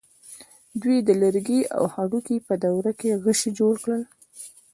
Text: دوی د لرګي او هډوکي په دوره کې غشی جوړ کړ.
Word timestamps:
دوی 0.81 0.97
د 1.07 1.09
لرګي 1.21 1.61
او 1.77 1.83
هډوکي 1.93 2.37
په 2.47 2.53
دوره 2.63 2.91
کې 2.99 3.19
غشی 3.23 3.49
جوړ 3.59 3.73
کړ. 3.85 3.99